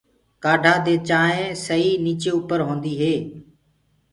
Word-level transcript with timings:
ڪآڌآ 0.43 0.73
دي 0.85 0.95
چآنٚينٚ 1.07 1.57
سئي 1.65 1.89
نيچي 2.03 2.29
اُپر 2.37 2.59
هوندي 2.67 2.93
هي۔ 3.01 3.15